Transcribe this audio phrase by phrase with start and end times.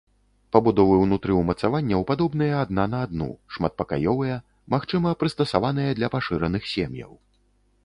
[0.55, 4.39] Пабудовы ўнутры ўмацаванняў падобныя адна на адну, шматпакаёвыя,
[4.77, 7.11] магчыма прыстасаваныя для пашыраных сем'яў.